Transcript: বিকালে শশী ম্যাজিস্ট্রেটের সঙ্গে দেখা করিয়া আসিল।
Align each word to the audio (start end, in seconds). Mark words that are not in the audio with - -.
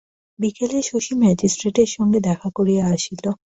বিকালে 0.39 0.77
শশী 0.81 1.13
ম্যাজিস্ট্রেটের 1.21 1.89
সঙ্গে 1.95 2.19
দেখা 2.27 2.49
করিয়া 2.57 2.83
আসিল। 2.93 3.23